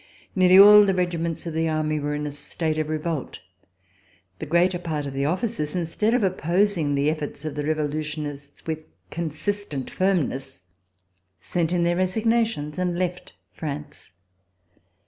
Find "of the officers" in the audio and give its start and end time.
5.05-5.75